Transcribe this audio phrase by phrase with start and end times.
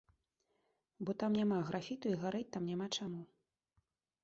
[1.07, 3.21] Бо там няма графіту і гарэць там няма чаму.